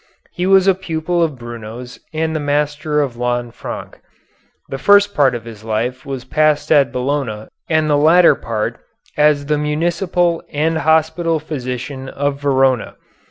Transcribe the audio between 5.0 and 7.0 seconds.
part of his life was passed at